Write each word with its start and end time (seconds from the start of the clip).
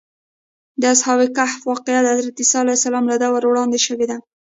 د 0.81 0.83
اصحاب 0.95 1.19
کهف 1.37 1.61
واقعه 1.71 1.99
د 2.03 2.07
حضرت 2.15 2.35
عیسی 2.41 2.59
له 3.09 3.15
دور 3.23 3.43
وړاندې 3.47 3.79
شوې 3.87 4.05
ده. 4.11 4.17